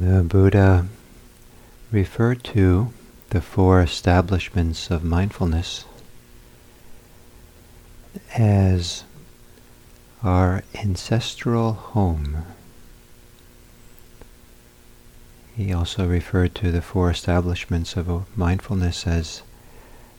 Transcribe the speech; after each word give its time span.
The 0.00 0.22
Buddha 0.22 0.86
referred 1.90 2.44
to 2.54 2.92
the 3.30 3.40
four 3.40 3.80
establishments 3.82 4.92
of 4.92 5.02
mindfulness 5.02 5.86
as 8.36 9.02
our 10.22 10.62
ancestral 10.72 11.72
home. 11.72 12.44
He 15.56 15.72
also 15.72 16.06
referred 16.06 16.54
to 16.56 16.70
the 16.70 16.80
four 16.80 17.10
establishments 17.10 17.96
of 17.96 18.38
mindfulness 18.38 19.04
as 19.04 19.42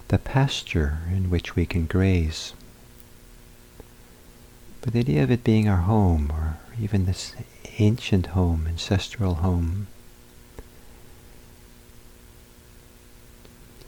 the 0.09 0.17
pasture 0.17 0.99
in 1.09 1.29
which 1.29 1.55
we 1.55 1.65
can 1.65 1.85
graze. 1.85 2.51
But 4.81 4.91
the 4.91 4.99
idea 4.99 5.23
of 5.23 5.31
it 5.31 5.45
being 5.45 5.69
our 5.69 5.83
home, 5.83 6.33
or 6.33 6.57
even 6.81 7.05
this 7.05 7.33
ancient 7.77 8.27
home, 8.27 8.65
ancestral 8.67 9.35
home, 9.35 9.87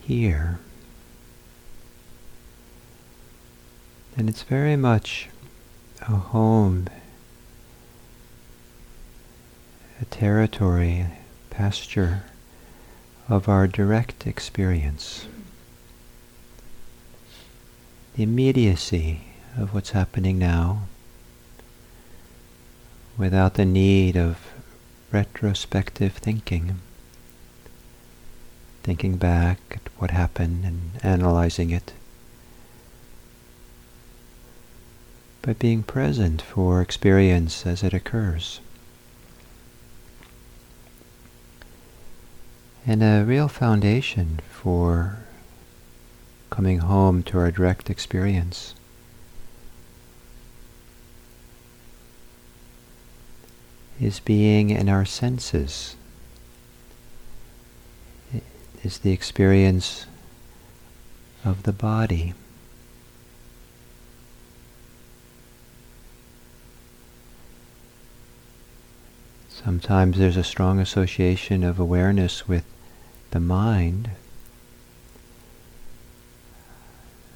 here, 0.01 0.59
and 4.17 4.27
it's 4.27 4.43
very 4.43 4.75
much 4.75 5.29
a 6.01 6.15
home, 6.15 6.87
a 10.01 10.05
territory, 10.05 11.05
pasture 11.49 12.23
of 13.29 13.47
our 13.47 13.67
direct 13.67 14.27
experience. 14.27 15.27
The 18.15 18.23
immediacy 18.23 19.21
of 19.57 19.73
what's 19.73 19.91
happening 19.91 20.37
now 20.37 20.87
without 23.17 23.55
the 23.55 23.65
need 23.65 24.15
of 24.15 24.51
retrospective 25.11 26.13
thinking, 26.13 26.79
thinking 28.83 29.17
back 29.17 29.59
at 29.71 29.89
what 29.97 30.11
happened 30.11 30.63
and 30.65 30.91
analyzing 31.03 31.69
it, 31.69 31.93
but 35.41 35.59
being 35.59 35.83
present 35.83 36.41
for 36.41 36.81
experience 36.81 37.65
as 37.65 37.83
it 37.83 37.93
occurs. 37.93 38.59
And 42.85 43.03
a 43.03 43.23
real 43.23 43.47
foundation 43.47 44.39
for 44.49 45.19
coming 46.49 46.79
home 46.79 47.23
to 47.23 47.37
our 47.37 47.51
direct 47.51 47.89
experience 47.89 48.73
is 54.01 54.19
being 54.19 54.71
in 54.71 54.89
our 54.89 55.05
senses, 55.05 55.95
is 58.83 58.97
the 58.99 59.11
experience 59.11 60.07
of 61.45 61.63
the 61.63 61.71
body. 61.71 62.33
Sometimes 69.49 70.17
there's 70.17 70.37
a 70.37 70.43
strong 70.43 70.79
association 70.79 71.63
of 71.63 71.79
awareness 71.79 72.47
with 72.47 72.63
the 73.29 73.39
mind. 73.39 74.09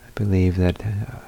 I 0.08 0.10
believe 0.16 0.58
that 0.58 0.84
uh, 0.84 1.20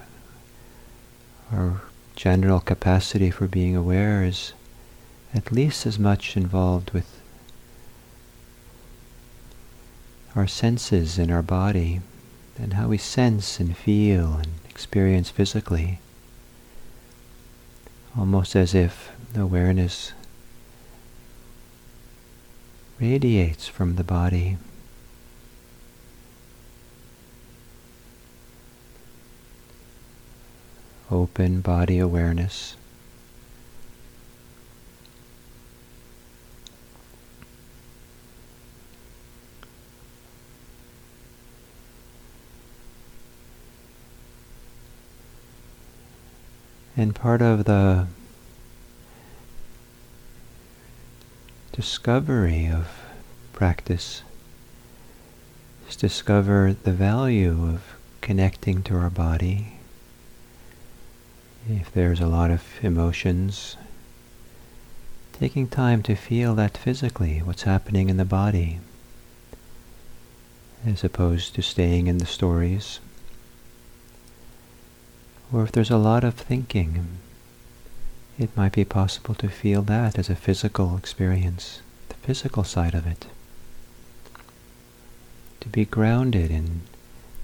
our 1.52 1.82
general 2.16 2.60
capacity 2.60 3.30
for 3.30 3.48
being 3.48 3.76
aware 3.76 4.24
is 4.24 4.54
at 5.34 5.52
least 5.52 5.86
as 5.86 6.00
much 6.00 6.38
involved 6.38 6.92
with 6.92 7.22
our 10.36 10.48
senses 10.48 11.18
in 11.18 11.32
our 11.32 11.42
body 11.42 12.02
and 12.58 12.74
how 12.74 12.88
we 12.88 12.98
sense 12.98 13.60
and 13.60 13.76
feel 13.76 14.36
and 14.36 14.48
experience 14.70 15.30
physically, 15.30 16.00
almost 18.18 18.56
as 18.56 18.74
if 18.74 19.12
awareness 19.36 20.14
radiates 23.00 23.68
from 23.68 23.96
the 23.96 24.04
body. 24.04 24.58
Open 31.10 31.62
body 31.62 32.00
awareness. 32.00 32.76
And 47.00 47.14
part 47.14 47.44
of 47.44 47.66
the 47.66 48.08
discovery 51.72 52.66
of 52.66 52.88
practice 53.54 54.24
is 55.88 55.96
discover 55.96 56.74
the 56.74 56.92
value 56.92 57.70
of 57.70 57.84
connecting 58.22 58.82
to 58.82 58.98
our 58.98 59.12
body. 59.12 59.74
If 61.70 61.92
there's 61.94 62.20
a 62.20 62.26
lot 62.26 62.50
of 62.50 62.64
emotions, 62.82 63.78
taking 65.34 65.68
time 65.68 66.02
to 66.02 66.16
feel 66.16 66.56
that 66.56 66.80
physically, 66.80 67.44
what's 67.44 67.62
happening 67.62 68.10
in 68.10 68.18
the 68.18 68.26
body, 68.26 68.80
as 70.84 71.04
opposed 71.04 71.54
to 71.54 71.62
staying 71.62 72.08
in 72.08 72.18
the 72.18 72.26
stories. 72.26 73.00
Or 75.52 75.64
if 75.64 75.72
there's 75.72 75.92
a 75.92 75.98
lot 75.98 76.24
of 76.24 76.34
thinking, 76.34 77.20
it 78.38 78.56
might 78.58 78.74
be 78.74 78.84
possible 78.84 79.34
to 79.36 79.48
feel 79.48 79.82
that 79.84 80.20
as 80.20 80.30
a 80.30 80.36
physical 80.36 80.98
experience, 80.98 81.82
the 82.10 82.16
physical 82.16 82.64
side 82.64 82.94
of 82.94 83.08
it. 83.08 83.28
To 85.62 85.70
be 85.70 85.86
grounded 85.86 86.52
in 86.52 86.82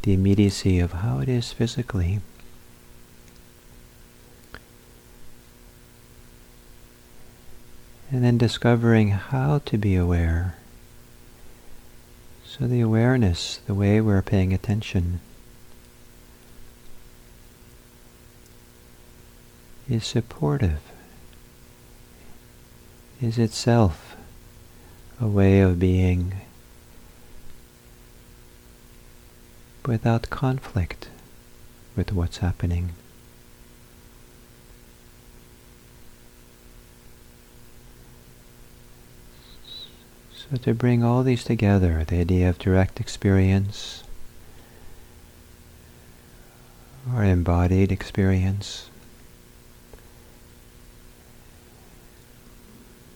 the 0.01 0.13
immediacy 0.13 0.79
of 0.79 0.91
how 0.91 1.19
it 1.19 1.29
is 1.29 1.53
physically. 1.53 2.19
And 8.11 8.23
then 8.23 8.37
discovering 8.37 9.09
how 9.09 9.59
to 9.65 9.77
be 9.77 9.95
aware. 9.95 10.57
So 12.45 12.67
the 12.67 12.81
awareness, 12.81 13.57
the 13.65 13.73
way 13.73 13.99
we're 13.99 14.21
paying 14.21 14.53
attention, 14.53 15.21
is 19.93 20.03
supportive, 20.03 20.81
is 23.21 23.37
itself 23.37 24.15
a 25.21 25.27
way 25.27 25.59
of 25.59 25.77
being 25.77 26.33
without 29.85 30.31
conflict 30.31 31.09
with 31.95 32.11
what's 32.11 32.37
happening. 32.37 32.89
So 40.35 40.57
to 40.57 40.73
bring 40.73 41.03
all 41.03 41.21
these 41.21 41.43
together, 41.43 42.03
the 42.03 42.19
idea 42.19 42.49
of 42.49 42.57
direct 42.57 42.99
experience, 42.99 44.03
or 47.13 47.23
embodied 47.23 47.91
experience, 47.91 48.89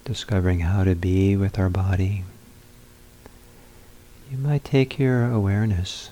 discovering 0.07 0.61
how 0.61 0.85
to 0.85 0.95
be 0.95 1.35
with 1.35 1.59
our 1.59 1.67
body, 1.67 2.23
you 4.31 4.37
might 4.37 4.63
take 4.63 4.97
your 4.97 5.29
awareness 5.29 6.11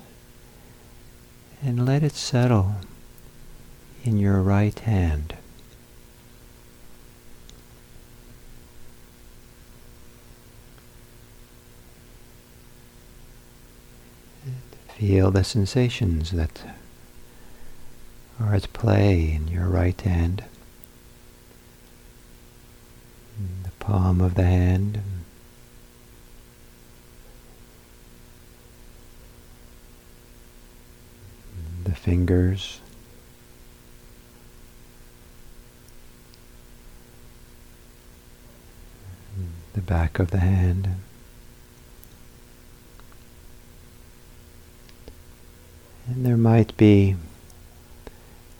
and 1.64 1.86
let 1.86 2.04
it 2.04 2.12
settle 2.12 2.76
in 4.04 4.18
your 4.18 4.42
right 4.42 4.78
hand. 4.80 5.34
Feel 14.90 15.32
the 15.32 15.46
sensations 15.46 16.32
that 16.32 16.64
are 18.42 18.54
at 18.54 18.74
play 18.74 19.32
in 19.32 19.48
your 19.48 19.68
right 19.68 20.00
hand. 20.02 20.44
Palm 23.86 24.20
of 24.20 24.34
the 24.34 24.44
hand. 24.44 25.00
The 31.84 31.92
fingers. 31.92 32.82
the 39.74 39.82
back 39.82 40.20
of 40.20 40.32
the 40.32 40.40
hand. 40.40 40.88
And 46.08 46.26
there 46.26 46.38
might 46.38 46.76
be 46.78 47.18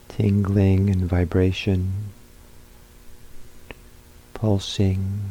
tingling 0.10 0.90
and 0.90 1.04
vibration, 1.04 2.12
pulsing, 4.36 5.22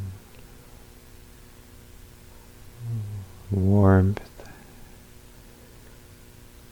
warmth, 3.50 4.48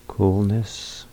coolness. 0.08 1.04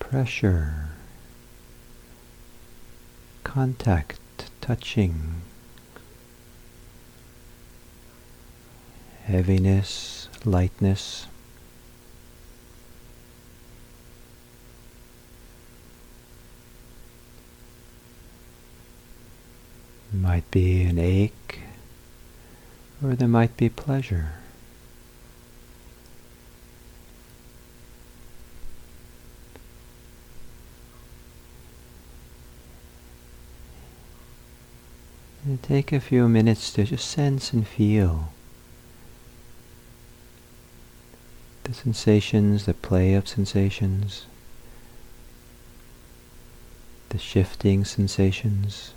Pressure, 0.00 0.88
contact, 3.42 4.18
touching, 4.60 5.42
heaviness, 9.26 10.28
lightness. 10.44 11.26
Might 20.14 20.48
be 20.50 20.82
an 20.82 20.98
ache, 20.98 21.60
or 23.02 23.14
there 23.14 23.28
might 23.28 23.56
be 23.56 23.68
pleasure. 23.68 24.32
And 35.44 35.62
take 35.62 35.92
a 35.92 36.00
few 36.00 36.28
minutes 36.28 36.72
to 36.72 36.84
just 36.84 37.10
sense 37.10 37.52
and 37.52 37.66
feel 37.66 38.32
the 41.64 41.74
sensations, 41.74 42.64
the 42.64 42.74
play 42.74 43.14
of 43.14 43.28
sensations, 43.28 44.26
the 47.10 47.18
shifting 47.18 47.84
sensations 47.84 48.92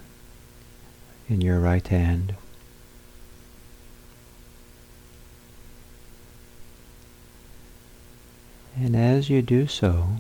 in 1.30 1.42
your 1.42 1.60
right 1.60 1.88
hand. 1.88 2.36
And 8.76 8.96
as 8.96 9.30
you 9.30 9.42
do 9.42 9.68
so, 9.68 10.18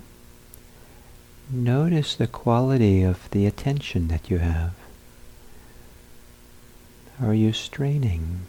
notice 1.51 2.15
the 2.15 2.27
quality 2.27 3.03
of 3.03 3.29
the 3.29 3.45
attention 3.45 4.07
that 4.07 4.31
you 4.31 4.39
have. 4.39 4.73
Are 7.21 7.33
you 7.33 7.53
straining? 7.53 8.41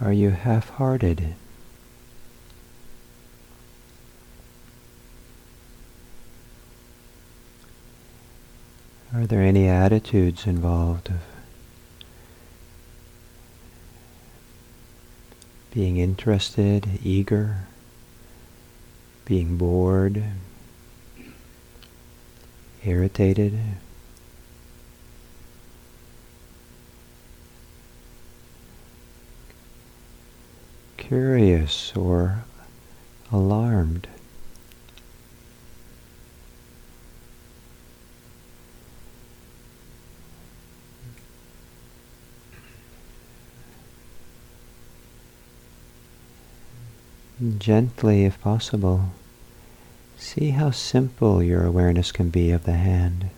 Are 0.00 0.12
you 0.12 0.30
half-hearted? 0.30 1.34
Are 9.14 9.24
there 9.24 9.42
any 9.42 9.68
attitudes 9.68 10.46
involved 10.46 11.08
of 11.08 11.20
being 15.72 15.96
interested, 15.96 16.98
eager, 17.04 17.66
being 19.24 19.56
bored, 19.56 20.24
irritated? 22.84 23.56
Curious 30.96 31.92
or 31.94 32.44
alarmed? 33.30 34.08
Gently, 47.58 48.24
if 48.24 48.40
possible, 48.40 49.10
see 50.16 50.50
how 50.50 50.70
simple 50.70 51.42
your 51.42 51.66
awareness 51.66 52.10
can 52.10 52.30
be 52.30 52.50
of 52.50 52.64
the 52.64 52.72
hand. 52.72 53.28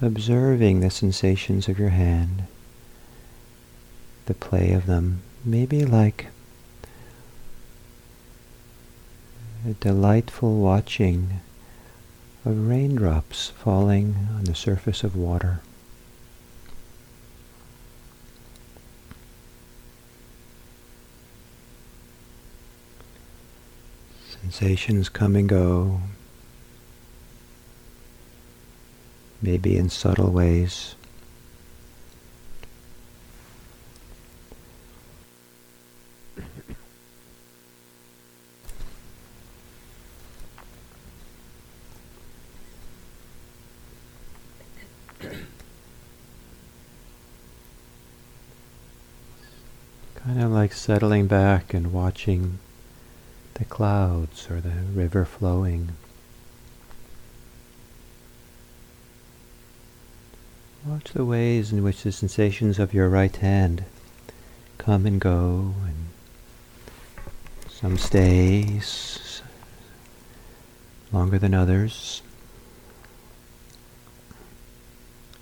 Observing 0.00 0.78
the 0.78 0.90
sensations 0.90 1.68
of 1.68 1.76
your 1.76 1.88
hand, 1.88 2.44
the 4.26 4.34
play 4.34 4.72
of 4.72 4.86
them, 4.86 5.22
maybe 5.44 5.84
like 5.84 6.28
a 9.68 9.72
delightful 9.74 10.56
watching 10.58 11.40
of 12.44 12.68
raindrops 12.68 13.48
falling 13.48 14.28
on 14.36 14.44
the 14.44 14.54
surface 14.54 15.02
of 15.02 15.16
water. 15.16 15.60
Sensations 24.50 25.08
come 25.08 25.36
and 25.36 25.48
go, 25.48 26.00
maybe 29.40 29.76
in 29.76 29.88
subtle 29.88 30.32
ways. 30.32 30.96
kind 50.16 50.42
of 50.42 50.50
like 50.50 50.72
settling 50.72 51.28
back 51.28 51.72
and 51.72 51.92
watching 51.92 52.58
the 53.60 53.66
clouds 53.66 54.50
or 54.50 54.58
the 54.58 54.70
river 54.94 55.26
flowing. 55.26 55.90
Watch 60.86 61.12
the 61.12 61.26
ways 61.26 61.70
in 61.70 61.84
which 61.84 62.02
the 62.02 62.10
sensations 62.10 62.78
of 62.78 62.94
your 62.94 63.10
right 63.10 63.36
hand 63.36 63.84
come 64.78 65.04
and 65.04 65.20
go, 65.20 65.74
and 65.84 66.08
some 67.68 67.98
stay 67.98 68.80
longer 71.12 71.38
than 71.38 71.52
others. 71.52 72.22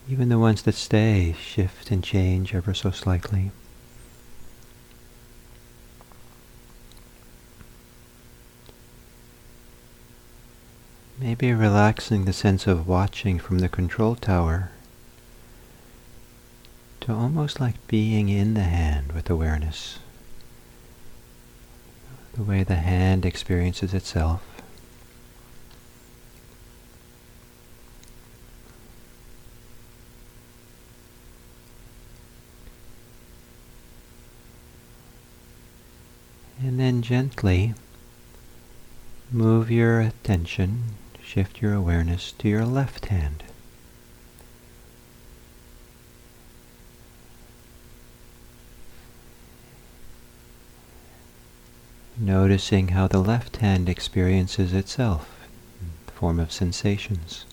Even 0.08 0.28
the 0.28 0.40
ones 0.40 0.62
that 0.62 0.74
stay 0.74 1.36
shift 1.40 1.92
and 1.92 2.02
change 2.02 2.52
ever 2.52 2.74
so 2.74 2.90
slightly. 2.90 3.52
Maybe 11.28 11.52
relaxing 11.52 12.24
the 12.24 12.32
sense 12.32 12.66
of 12.66 12.88
watching 12.88 13.38
from 13.38 13.58
the 13.58 13.68
control 13.68 14.14
tower 14.14 14.70
to 17.00 17.12
almost 17.12 17.60
like 17.60 17.86
being 17.86 18.30
in 18.30 18.54
the 18.54 18.62
hand 18.62 19.12
with 19.12 19.28
awareness. 19.28 19.98
The 22.32 22.42
way 22.42 22.62
the 22.62 22.76
hand 22.76 23.26
experiences 23.26 23.92
itself. 23.92 24.42
And 36.62 36.80
then 36.80 37.02
gently 37.02 37.74
move 39.30 39.70
your 39.70 40.00
attention 40.00 40.94
shift 41.28 41.60
your 41.60 41.74
awareness 41.74 42.32
to 42.32 42.48
your 42.48 42.64
left 42.64 43.06
hand. 43.06 43.44
Noticing 52.16 52.88
how 52.88 53.08
the 53.08 53.18
left 53.18 53.58
hand 53.58 53.90
experiences 53.90 54.72
itself 54.72 55.46
in 55.82 55.88
the 56.06 56.12
form 56.12 56.40
of 56.40 56.50
sensations. 56.50 57.44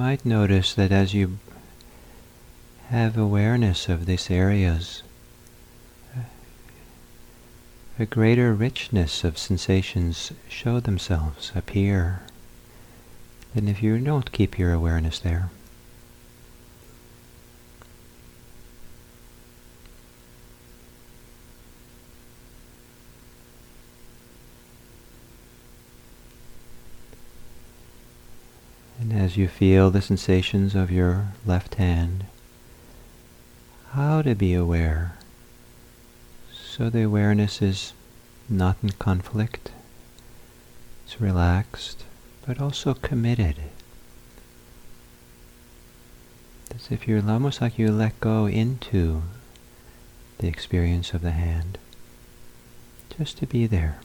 Might 0.00 0.24
notice 0.24 0.72
that 0.72 0.90
as 0.90 1.12
you 1.12 1.38
have 2.88 3.18
awareness 3.18 3.86
of 3.86 4.06
these 4.06 4.30
areas, 4.30 5.02
a 7.98 8.06
greater 8.06 8.54
richness 8.54 9.24
of 9.24 9.36
sensations 9.36 10.32
show 10.48 10.80
themselves, 10.80 11.52
appear, 11.54 12.22
than 13.54 13.68
if 13.68 13.82
you 13.82 13.98
don't 13.98 14.32
keep 14.32 14.58
your 14.58 14.72
awareness 14.72 15.18
there. 15.18 15.50
And 28.98 29.12
as 29.30 29.36
you 29.36 29.46
feel 29.46 29.92
the 29.92 30.02
sensations 30.02 30.74
of 30.74 30.90
your 30.90 31.28
left 31.46 31.76
hand, 31.76 32.26
how 33.92 34.20
to 34.20 34.34
be 34.34 34.54
aware 34.54 35.14
so 36.52 36.90
the 36.90 37.02
awareness 37.02 37.62
is 37.62 37.92
not 38.48 38.76
in 38.82 38.90
conflict, 38.90 39.70
it's 41.04 41.20
relaxed, 41.20 42.02
but 42.44 42.60
also 42.60 42.92
committed. 42.92 43.54
As 46.74 46.90
if 46.90 47.06
you're 47.06 47.24
almost 47.30 47.60
like 47.60 47.78
you 47.78 47.92
let 47.92 48.18
go 48.18 48.46
into 48.46 49.22
the 50.38 50.48
experience 50.48 51.14
of 51.14 51.22
the 51.22 51.30
hand, 51.30 51.78
just 53.16 53.38
to 53.38 53.46
be 53.46 53.68
there. 53.68 54.00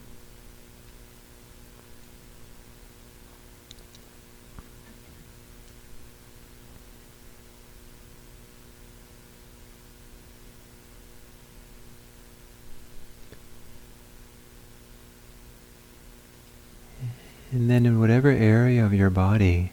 And 17.55 17.69
then 17.69 17.85
in 17.85 18.01
whatever 18.01 18.27
area 18.27 18.85
of 18.85 18.93
your 18.93 19.09
body 19.35 19.69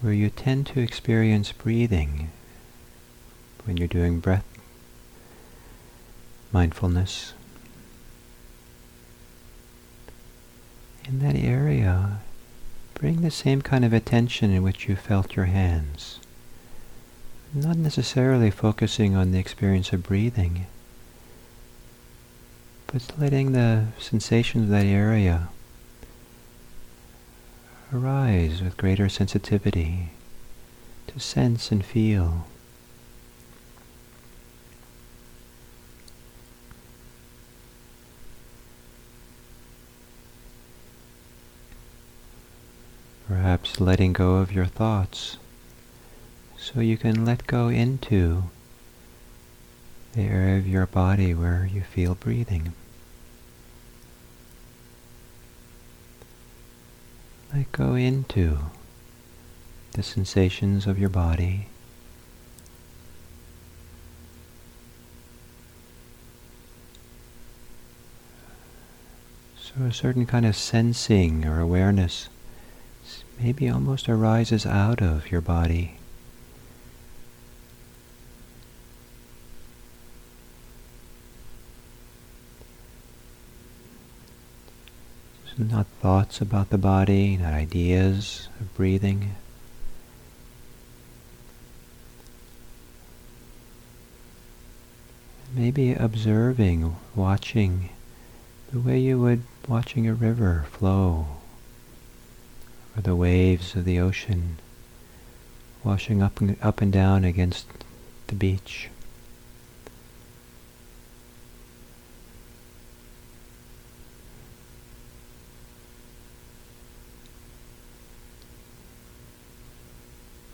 where 0.00 0.14
you 0.14 0.30
tend 0.30 0.66
to 0.66 0.80
experience 0.80 1.52
breathing, 1.52 2.30
when 3.66 3.76
you're 3.76 3.86
doing 3.86 4.18
breath 4.20 4.46
mindfulness, 6.50 7.34
in 11.04 11.18
that 11.18 11.36
area, 11.36 12.20
bring 12.94 13.20
the 13.20 13.30
same 13.30 13.60
kind 13.60 13.84
of 13.84 13.92
attention 13.92 14.50
in 14.50 14.62
which 14.62 14.88
you 14.88 14.96
felt 14.96 15.36
your 15.36 15.44
hands. 15.44 16.18
Not 17.52 17.76
necessarily 17.76 18.50
focusing 18.50 19.14
on 19.14 19.30
the 19.30 19.38
experience 19.38 19.92
of 19.92 20.04
breathing, 20.04 20.64
but 22.86 23.12
letting 23.18 23.52
the 23.52 23.88
sensations 23.98 24.64
of 24.64 24.70
that 24.70 24.86
area 24.86 25.50
arise 27.92 28.62
with 28.62 28.76
greater 28.76 29.08
sensitivity 29.08 30.10
to 31.08 31.18
sense 31.18 31.72
and 31.72 31.84
feel. 31.84 32.46
Perhaps 43.26 43.80
letting 43.80 44.12
go 44.12 44.36
of 44.36 44.52
your 44.52 44.66
thoughts 44.66 45.36
so 46.56 46.80
you 46.80 46.96
can 46.96 47.24
let 47.24 47.46
go 47.46 47.68
into 47.68 48.44
the 50.12 50.22
area 50.22 50.58
of 50.58 50.66
your 50.66 50.86
body 50.86 51.34
where 51.34 51.68
you 51.72 51.80
feel 51.80 52.14
breathing. 52.14 52.72
Let 57.54 57.72
go 57.72 57.94
into 57.94 58.58
the 59.92 60.02
sensations 60.02 60.86
of 60.86 60.98
your 60.98 61.08
body. 61.08 61.66
So 69.58 69.84
a 69.84 69.92
certain 69.92 70.26
kind 70.26 70.46
of 70.46 70.56
sensing 70.56 71.44
or 71.44 71.60
awareness 71.60 72.28
maybe 73.40 73.68
almost 73.68 74.08
arises 74.08 74.66
out 74.66 75.00
of 75.02 75.30
your 75.30 75.40
body. 75.40 75.99
Not 85.58 85.86
thoughts 86.00 86.40
about 86.40 86.70
the 86.70 86.78
body, 86.78 87.36
not 87.36 87.52
ideas 87.52 88.48
of 88.60 88.74
breathing. 88.74 89.34
Maybe 95.54 95.92
observing, 95.92 96.96
watching 97.14 97.90
the 98.72 98.78
way 98.78 98.98
you 98.98 99.18
would 99.20 99.42
watching 99.66 100.06
a 100.06 100.14
river 100.14 100.66
flow 100.70 101.26
or 102.96 103.02
the 103.02 103.16
waves 103.16 103.74
of 103.74 103.84
the 103.84 103.98
ocean 103.98 104.58
washing 105.82 106.22
up 106.22 106.40
and, 106.40 106.56
up 106.62 106.80
and 106.80 106.92
down 106.92 107.24
against 107.24 107.66
the 108.26 108.34
beach. 108.34 108.88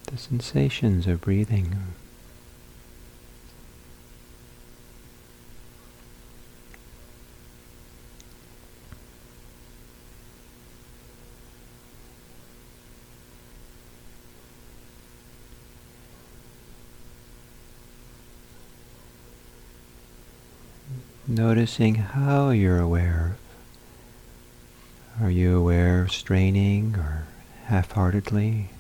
The 0.06 0.16
sensations 0.16 1.06
of 1.06 1.20
breathing. 1.20 1.76
Noticing 21.28 21.96
how 21.96 22.50
you're 22.50 22.78
aware. 22.78 23.36
of. 25.18 25.24
Are 25.24 25.30
you 25.30 25.58
aware 25.58 26.02
of 26.02 26.12
straining 26.12 26.94
or 26.94 27.26
half-heartedly? 27.64 28.70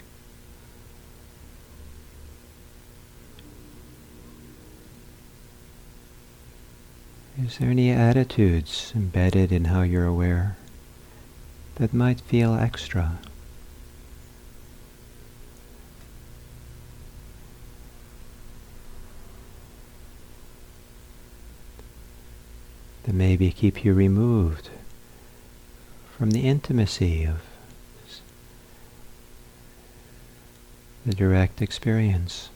Is 7.38 7.58
there 7.58 7.68
any 7.68 7.90
attitudes 7.90 8.92
embedded 8.96 9.52
in 9.52 9.66
how 9.66 9.82
you're 9.82 10.06
aware 10.06 10.56
that 11.74 11.92
might 11.92 12.18
feel 12.18 12.54
extra? 12.54 13.18
That 23.04 23.14
maybe 23.14 23.50
keep 23.50 23.84
you 23.84 23.92
removed 23.92 24.70
from 26.16 26.30
the 26.30 26.48
intimacy 26.48 27.24
of 27.24 27.42
the 31.04 31.14
direct 31.14 31.60
experience. 31.60 32.48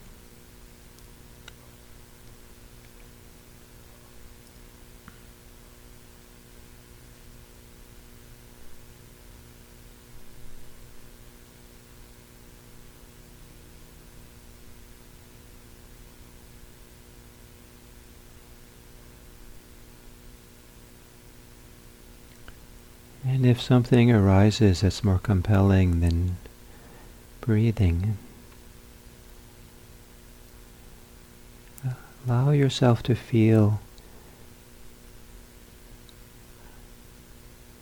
And 23.23 23.45
if 23.61 23.67
something 23.67 24.11
arises 24.11 24.81
that's 24.81 25.05
more 25.05 25.19
compelling 25.19 26.01
than 26.01 26.39
breathing, 27.43 28.17
allow 32.27 32.53
yourself 32.53 33.03
to 33.03 33.15
feel, 33.15 33.79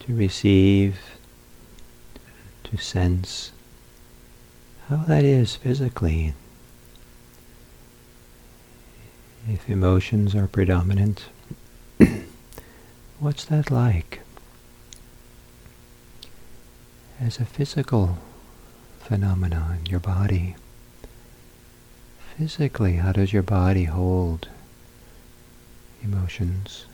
to 0.00 0.16
receive, 0.16 0.98
to 2.64 2.76
sense 2.76 3.52
how 4.88 4.96
that 5.04 5.22
is 5.22 5.54
physically. 5.54 6.34
If 9.48 9.70
emotions 9.70 10.34
are 10.34 10.48
predominant, 10.48 11.26
what's 13.20 13.44
that 13.44 13.70
like? 13.70 14.22
As 17.20 17.40
a 17.40 17.44
physical 17.44 18.18
phenomenon, 19.00 19.80
your 19.88 19.98
body. 19.98 20.54
Physically, 22.36 22.94
how 22.96 23.10
does 23.10 23.32
your 23.32 23.42
body 23.42 23.84
hold 23.84 24.48
emotions? 26.00 26.86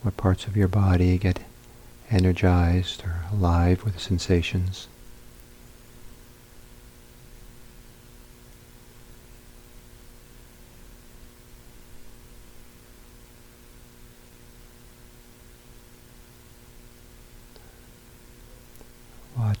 What 0.00 0.16
parts 0.16 0.46
of 0.46 0.56
your 0.56 0.68
body 0.68 1.18
get 1.18 1.40
energized 2.10 3.04
or 3.04 3.24
alive 3.30 3.84
with 3.84 4.00
sensations? 4.00 4.88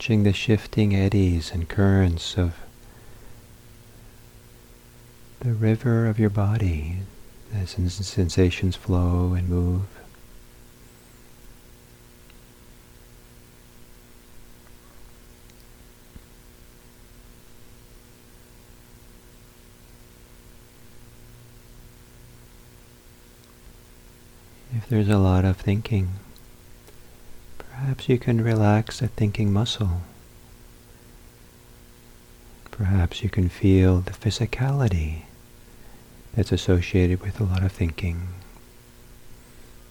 Watching 0.06 0.22
the 0.22 0.32
shifting 0.32 0.94
eddies 0.94 1.50
and 1.50 1.68
currents 1.68 2.38
of 2.38 2.54
the 5.40 5.52
river 5.52 6.06
of 6.06 6.20
your 6.20 6.30
body 6.30 6.98
as 7.52 7.70
sensations 7.70 8.76
flow 8.76 9.34
and 9.34 9.48
move. 9.48 9.82
If 24.72 24.88
there's 24.88 25.08
a 25.08 25.18
lot 25.18 25.44
of 25.44 25.56
thinking, 25.56 26.10
perhaps 27.86 28.08
you 28.08 28.18
can 28.18 28.42
relax 28.42 28.98
the 28.98 29.06
thinking 29.06 29.52
muscle. 29.52 30.00
Perhaps 32.72 33.22
you 33.22 33.30
can 33.30 33.48
feel 33.48 34.00
the 34.00 34.10
physicality 34.10 35.22
that's 36.34 36.50
associated 36.50 37.22
with 37.22 37.38
a 37.38 37.44
lot 37.44 37.62
of 37.62 37.70
thinking. 37.70 38.26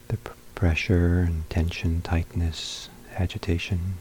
The 0.09 0.17
pr- 0.17 0.33
pressure 0.55 1.21
and 1.21 1.49
tension, 1.49 2.01
tightness, 2.01 2.89
agitation. 3.15 3.93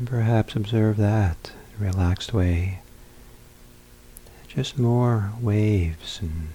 And 0.00 0.08
perhaps 0.08 0.56
observe 0.56 0.96
that 0.96 1.52
relaxed 1.78 2.34
way. 2.34 2.80
Just 4.48 4.80
more 4.80 5.30
waves 5.40 6.18
and 6.20 6.48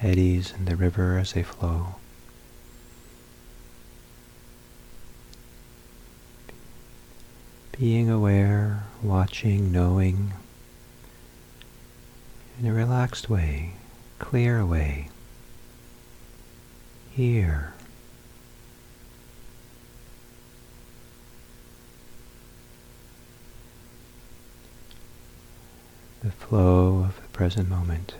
eddies 0.00 0.52
in 0.52 0.64
the 0.64 0.74
river 0.74 1.16
as 1.16 1.34
they 1.34 1.44
flow. 1.44 1.94
Being 7.78 8.10
aware, 8.10 8.82
watching, 9.04 9.70
knowing, 9.70 10.32
in 12.58 12.66
a 12.66 12.72
relaxed 12.72 13.30
way, 13.30 13.74
clear 14.18 14.66
way. 14.66 15.10
Here. 17.12 17.72
The 26.24 26.32
flow 26.32 27.04
of 27.04 27.22
the 27.22 27.28
present 27.28 27.68
moment. 27.68 28.14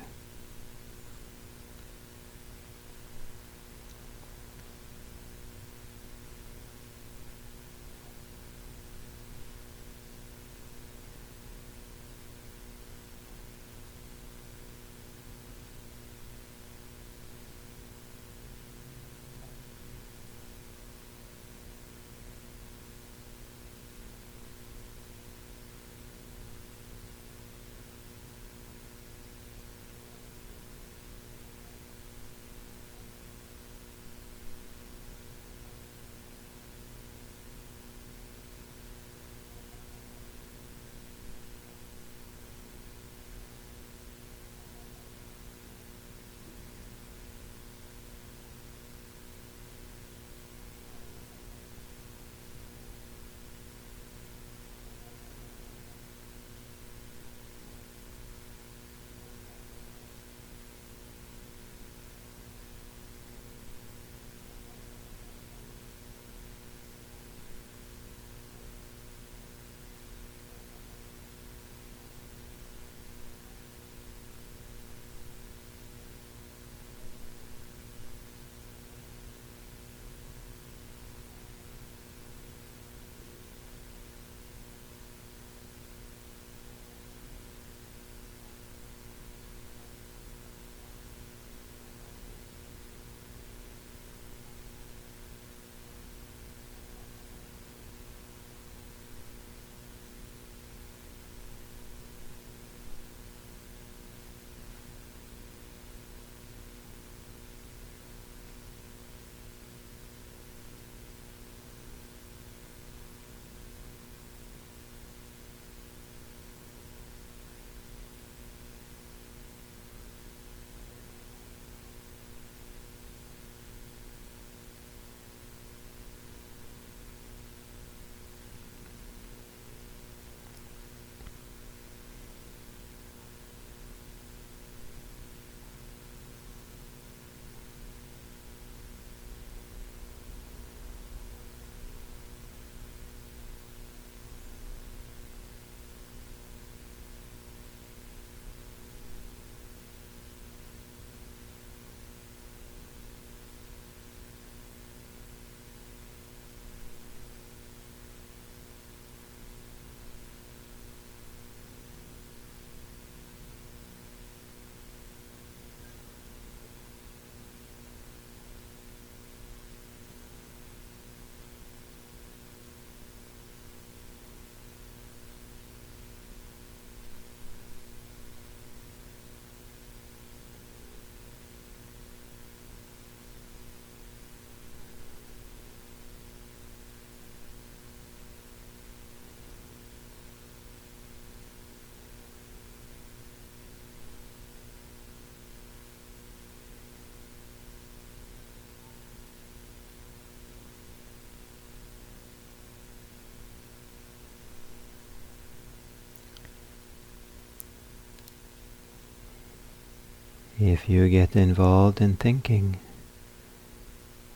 If 210.61 210.89
you 210.89 211.09
get 211.09 211.37
involved 211.37 212.01
in 212.01 212.17
thinking, 212.17 212.79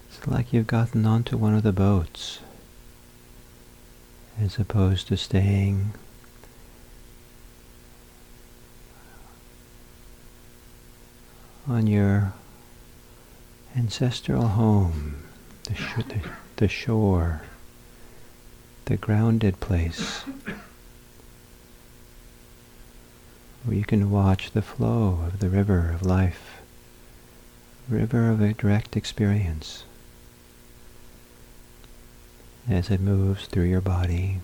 it's 0.09 0.25
like 0.25 0.53
you've 0.53 0.69
gotten 0.69 1.05
onto 1.05 1.37
one 1.37 1.53
of 1.53 1.65
the 1.65 1.73
boats 1.73 2.39
as 4.41 4.57
opposed 4.57 5.09
to 5.09 5.17
staying 5.17 5.95
on 11.69 11.89
your 11.89 12.33
ancestral 13.77 14.47
home, 14.47 15.25
the, 15.65 15.75
sh- 15.75 16.05
the, 16.07 16.21
the 16.57 16.69
shore, 16.69 17.43
the 18.85 18.97
grounded 18.97 19.59
place 19.59 20.23
where 23.65 23.77
you 23.77 23.85
can 23.85 24.11
watch 24.11 24.51
the 24.51 24.63
flow 24.63 25.21
of 25.27 25.39
the 25.39 25.49
river 25.49 25.91
of 25.95 26.03
life, 26.05 26.61
river 27.89 28.31
of 28.31 28.41
a 28.41 28.55
direct 28.55 28.97
experience 28.97 29.85
as 32.69 32.91
it 32.91 33.01
moves 33.01 33.47
through 33.47 33.65
your 33.65 33.81
body. 33.81 34.41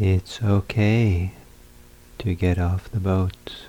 It's 0.00 0.42
okay 0.42 1.30
to 2.18 2.34
get 2.34 2.58
off 2.58 2.90
the 2.90 2.98
boat. 2.98 3.66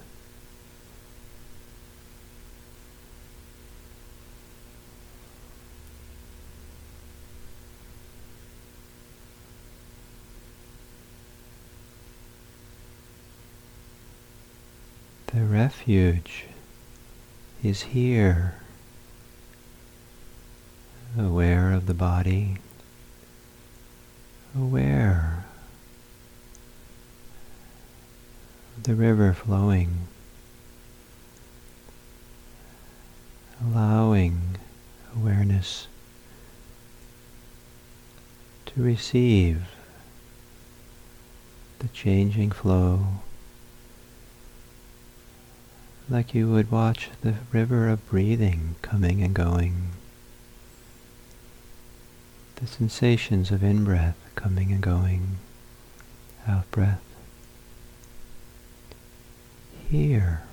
The 15.28 15.44
refuge 15.44 16.46
is 17.62 17.82
here, 17.84 18.56
aware 21.20 21.72
of 21.72 21.86
the 21.88 21.94
body, 21.94 22.58
aware 24.58 25.44
of 28.78 28.84
the 28.84 28.96
river 28.96 29.34
flowing, 29.34 30.08
allowing 33.62 34.58
awareness 35.14 35.88
to 39.16 39.22
receive 39.22 39.62
the 41.80 41.88
changing 41.90 42.52
flow 42.52 43.22
like 46.10 46.36
you 46.36 46.52
would 46.52 46.70
watch 46.70 47.10
the 47.22 47.36
river 47.54 47.88
of 47.88 48.10
breathing 48.10 48.76
coming 48.82 49.24
and 49.24 49.34
going. 49.34 49.92
The 52.58 52.68
sensations 52.68 53.52
of 53.52 53.64
in-breath 53.64 54.18
coming 54.36 54.72
and 54.74 54.82
going, 54.82 55.38
out-breath. 56.48 57.02
Here. 59.90 60.44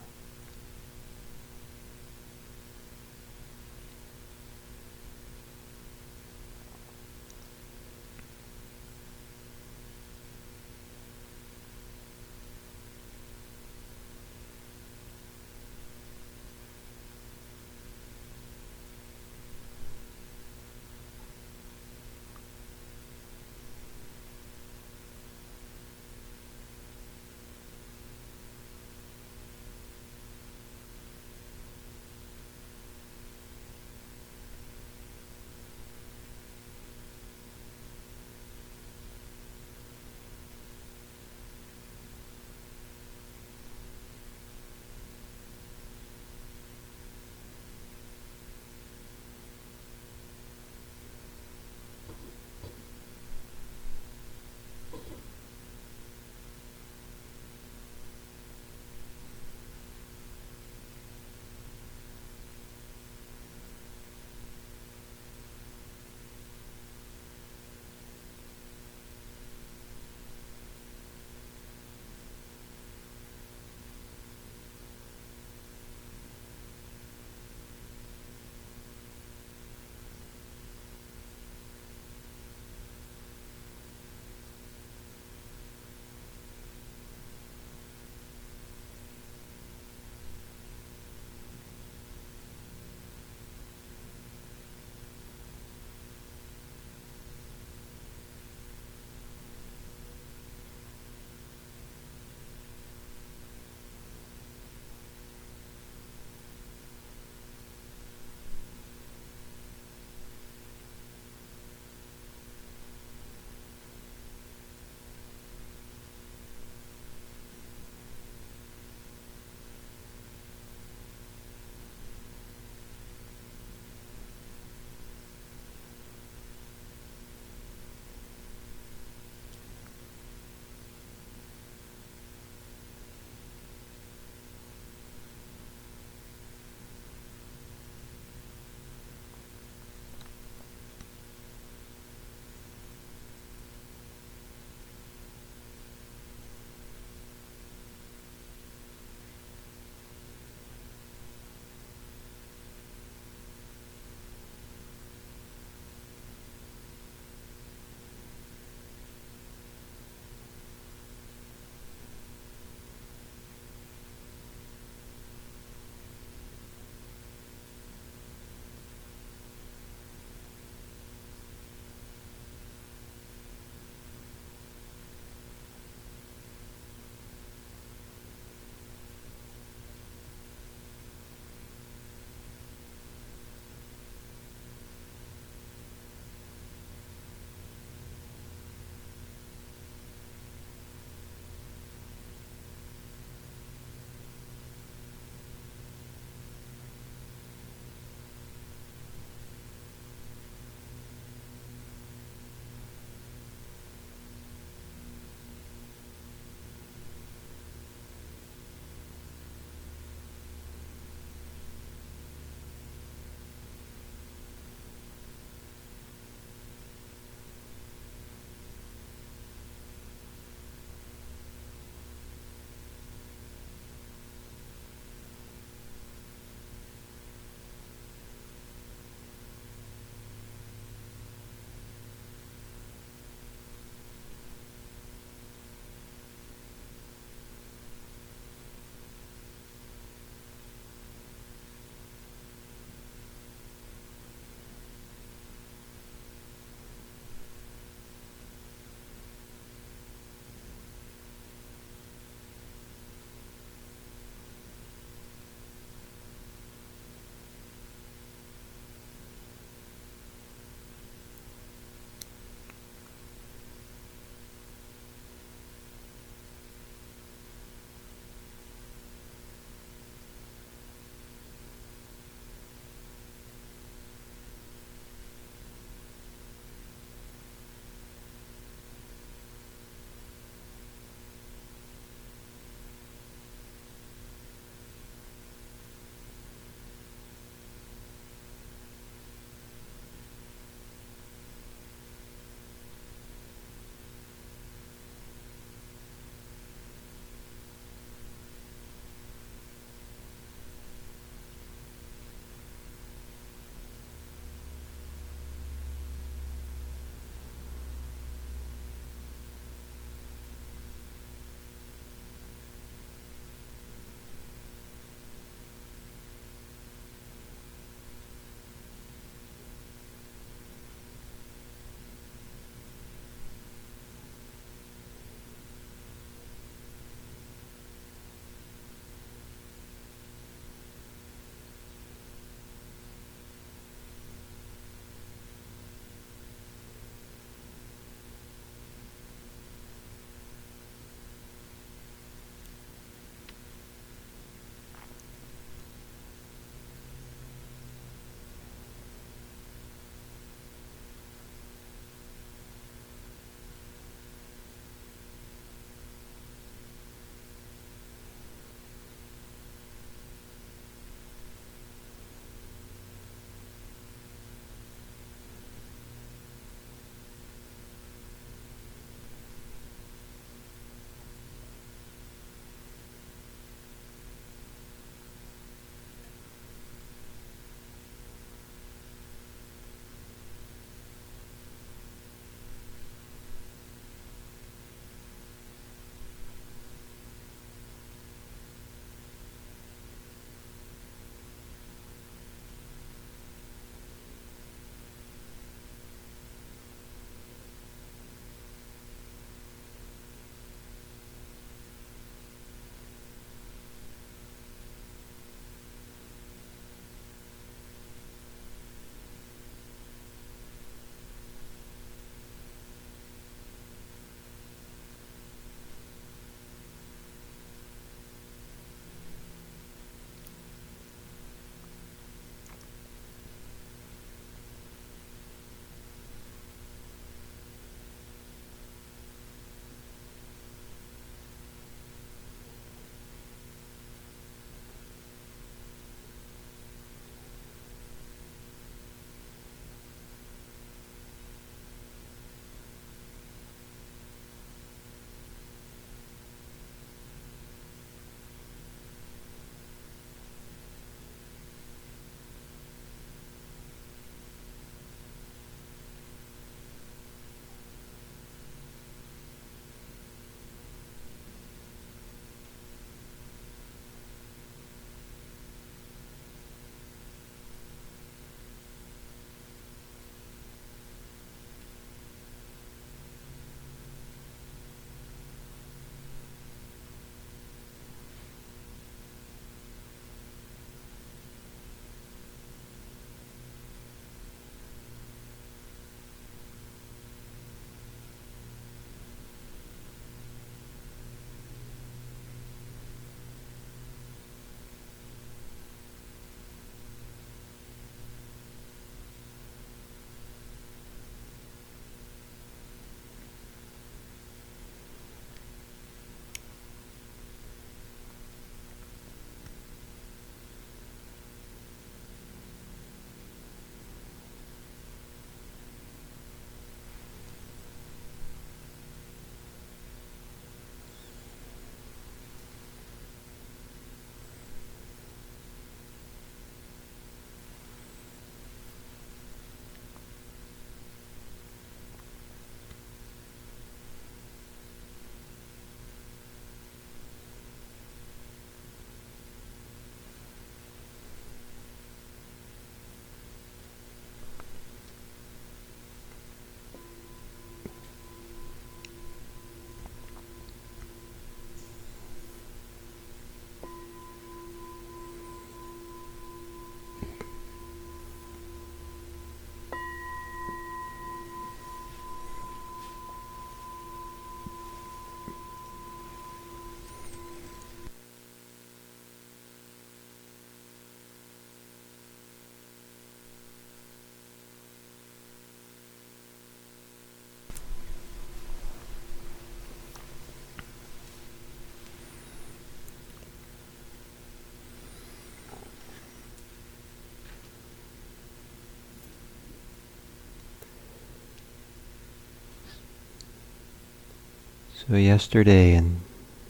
So 595.09 595.17
yesterday 595.17 595.95
in 595.95 596.21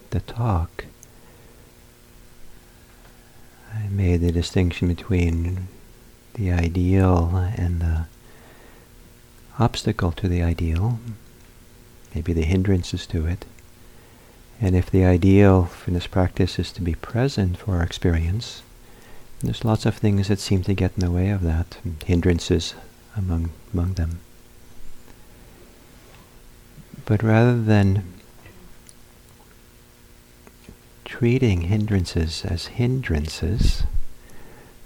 the 0.08 0.20
talk, 0.20 0.86
I 3.74 3.88
made 3.88 4.22
the 4.22 4.32
distinction 4.32 4.88
between 4.88 5.68
the 6.34 6.50
ideal 6.50 7.30
and 7.58 7.80
the 7.80 8.06
obstacle 9.58 10.12
to 10.12 10.28
the 10.28 10.42
ideal, 10.42 10.98
maybe 12.14 12.32
the 12.32 12.44
hindrances 12.44 13.06
to 13.08 13.26
it. 13.26 13.44
And 14.62 14.74
if 14.74 14.90
the 14.90 15.04
ideal 15.04 15.66
for 15.66 15.90
this 15.90 16.06
practice 16.06 16.58
is 16.58 16.72
to 16.72 16.80
be 16.80 16.94
present 16.94 17.58
for 17.58 17.76
our 17.76 17.82
experience, 17.82 18.62
there's 19.42 19.64
lots 19.64 19.84
of 19.84 19.96
things 19.96 20.28
that 20.28 20.38
seem 20.38 20.62
to 20.62 20.74
get 20.74 20.92
in 20.94 21.00
the 21.04 21.10
way 21.10 21.28
of 21.28 21.42
that, 21.42 21.76
hindrances 22.06 22.74
among, 23.14 23.50
among 23.74 23.92
them. 23.94 24.20
But 27.04 27.22
rather 27.22 27.60
than 27.60 28.04
treating 31.12 31.60
hindrances 31.60 32.42
as 32.42 32.68
hindrances, 32.80 33.82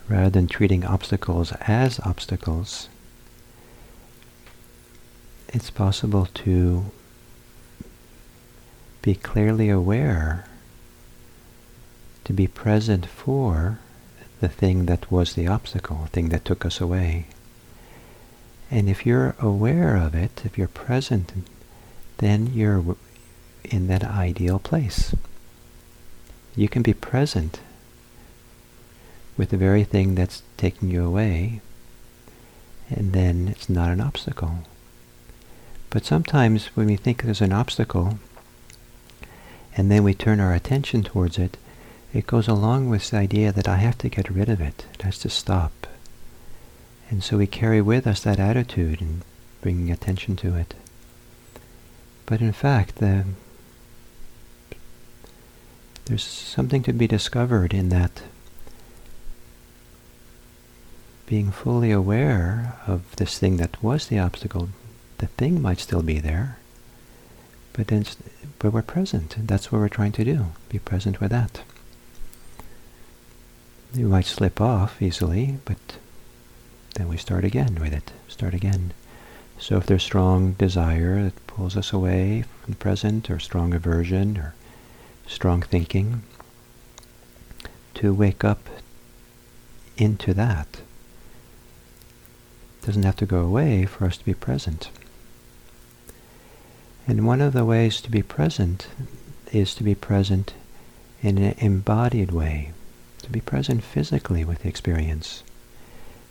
rather 0.09 0.29
than 0.29 0.49
treating 0.49 0.85
obstacles 0.85 1.53
as 1.69 2.01
obstacles, 2.01 2.89
it's 5.51 5.71
possible 5.71 6.27
to 6.35 6.87
be 9.03 9.15
clearly 9.15 9.69
aware, 9.71 10.49
to 12.25 12.33
be 12.33 12.49
present 12.49 13.07
for 13.07 13.79
the 14.41 14.49
thing 14.49 14.87
that 14.87 15.13
was 15.13 15.35
the 15.35 15.47
obstacle, 15.47 16.01
the 16.03 16.09
thing 16.09 16.31
that 16.31 16.45
took 16.45 16.67
us 16.67 16.81
away. 16.81 17.27
And 18.69 18.89
if 18.89 19.07
you're 19.07 19.37
aware 19.39 19.95
of 19.95 20.13
it, 20.13 20.43
if 20.45 20.59
you're 20.59 20.67
present, 20.67 21.33
then 22.19 22.49
you're 22.53 22.97
in 23.63 23.87
that 23.87 24.03
ideal 24.03 24.59
place. 24.59 25.15
You 26.57 26.69
can 26.69 26.83
be 26.83 26.95
present 26.95 27.61
with 29.37 29.51
the 29.51 29.59
very 29.59 29.85
thing 29.85 30.15
that's 30.15 30.43
taking 30.57 30.91
you 30.91 31.05
away, 31.05 31.61
and 32.89 33.13
then 33.13 33.49
it's 33.49 33.69
not 33.69 33.91
an 33.91 34.01
obstacle. 34.01 34.61
But 35.91 36.07
sometimes 36.07 36.67
when 36.69 36.87
we 36.87 36.97
think 36.97 37.23
there's 37.23 37.43
an 37.43 37.53
obstacle, 37.53 38.19
and 39.77 39.91
then 39.91 40.03
we 40.03 40.15
turn 40.15 40.41
our 40.41 40.55
attention 40.55 41.03
towards 41.03 41.37
it, 41.37 41.59
it 42.15 42.27
goes 42.27 42.49
along 42.49 42.89
with 42.89 43.11
the 43.11 43.19
idea 43.19 43.53
that 43.53 43.69
I 43.69 43.77
have 43.77 43.99
to 43.99 44.09
get 44.09 44.31
rid 44.31 44.49
of 44.49 44.61
it. 44.61 44.87
It 44.95 45.03
has 45.03 45.19
to 45.19 45.29
stop. 45.29 45.87
And 47.11 47.23
so 47.23 47.37
we 47.37 47.47
carry 47.47 47.83
with 47.83 48.07
us 48.07 48.23
that 48.23 48.41
attitude 48.41 49.03
and 49.03 49.21
bringing 49.61 49.91
attention 49.91 50.35
to 50.37 50.57
it. 50.57 50.73
But 52.25 52.41
in 52.41 52.53
fact, 52.53 52.97
the 52.97 53.27
there's 56.07 56.25
something 56.25 56.83
to 56.85 56.93
be 56.93 57.07
discovered 57.07 57.75
in 57.75 57.89
that 57.91 58.23
being 61.27 61.51
fully 61.51 61.91
aware 61.91 62.79
of 62.87 63.15
this 63.17 63.39
thing 63.39 63.57
that 63.57 63.83
was 63.83 64.07
the 64.07 64.19
obstacle, 64.19 64.69
the 65.19 65.27
thing 65.27 65.61
might 65.61 65.81
still 65.81 66.03
be 66.03 66.21
there, 66.21 66.59
but 67.73 67.89
then 67.89 68.05
but 68.59 68.73
we're 68.73 68.83
present. 68.83 69.37
That's 69.47 69.71
what 69.71 69.81
we're 69.81 69.89
trying 69.89 70.13
to 70.13 70.25
do. 70.25 70.47
Be 70.69 70.79
present 70.79 71.21
with 71.21 71.31
that. 71.31 71.63
You 73.93 74.09
might 74.09 74.25
slip 74.25 74.61
off 74.61 75.03
easily, 75.03 75.59
but 75.65 75.99
then 76.95 77.09
we 77.09 77.17
start 77.17 77.45
again 77.45 77.79
with 77.81 77.93
it. 77.93 78.13
Start 78.29 78.55
again. 78.55 78.93
So 79.59 79.77
if 79.77 79.87
there's 79.87 80.03
strong 80.03 80.53
desire 80.53 81.23
that 81.25 81.47
pulls 81.47 81.77
us 81.77 81.93
away 81.93 82.43
from 82.43 82.73
the 82.73 82.79
present, 82.79 83.31
or 83.31 83.39
strong 83.39 83.75
aversion, 83.75 84.39
or 84.39 84.55
strong 85.27 85.63
thinking, 85.63 86.23
to 87.95 88.13
wake 88.13 88.45
up 88.45 88.69
into 89.97 90.35
that. 90.35 90.69
It 92.83 92.87
doesn't 92.87 93.05
have 93.05 93.17
to 93.17 93.27
go 93.27 93.41
away 93.41 93.87
for 93.87 94.05
us 94.05 94.17
to 94.19 94.25
be 94.25 94.35
present. 94.35 94.91
And 97.07 97.27
one 97.27 97.41
of 97.41 97.53
the 97.53 97.65
ways 97.65 98.01
to 98.03 98.11
be 98.11 98.23
present 98.23 98.89
is 99.53 99.75
to 99.77 99.85
be 99.85 99.95
present 99.95 100.55
in 101.23 101.39
an 101.39 101.55
embodied 101.59 102.33
way, 102.33 102.73
to 103.23 103.31
be 103.31 103.41
present 103.41 103.83
physically 103.83 104.45
with 104.45 104.61
the 104.63 104.69
experience. 104.69 105.43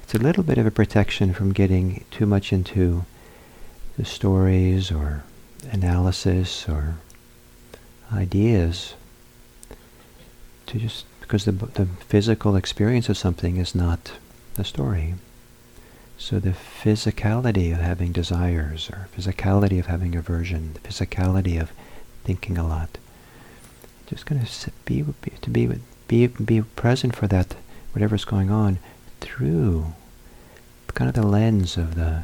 It's 0.04 0.14
a 0.14 0.20
little 0.20 0.44
bit 0.44 0.58
of 0.58 0.66
a 0.66 0.72
protection 0.72 1.34
from 1.34 1.54
getting 1.54 2.06
too 2.12 2.26
much 2.26 2.54
into 2.54 3.06
the 3.98 4.06
stories 4.06 4.92
or 4.92 5.24
analysis 5.72 6.70
or 6.70 6.96
ideas 8.14 8.96
to 10.68 10.80
just 10.80 11.06
because 11.22 11.46
the 11.46 11.52
the 11.52 11.86
physical 12.08 12.56
experience 12.56 13.10
of 13.10 13.18
something 13.18 13.58
is 13.58 13.76
not 13.76 14.14
the 14.56 14.64
story. 14.64 15.16
So 16.18 16.40
the 16.40 16.56
physicality 16.84 17.74
of 17.74 17.80
having 17.80 18.12
desires, 18.14 18.90
or 18.90 19.10
physicality 19.16 19.80
of 19.80 19.88
having 19.88 20.16
aversion, 20.16 20.74
the 20.74 20.80
physicality 20.80 21.60
of 21.60 21.72
thinking 22.24 22.58
a 22.58 22.66
lot, 22.66 22.98
just 24.08 24.26
going 24.26 24.44
to 24.46 24.72
be, 24.86 25.02
be 25.02 25.32
to 25.42 25.50
be 25.50 25.68
with 25.68 25.82
be 26.08 26.28
be 26.28 26.62
present 26.62 27.16
for 27.16 27.28
that 27.28 27.56
whatever's 27.92 28.26
going 28.26 28.50
on 28.50 28.78
through 29.20 29.94
kind 30.96 31.10
of 31.10 31.16
the 31.16 31.28
lens 31.28 31.78
of 31.78 31.96
the 31.96 32.24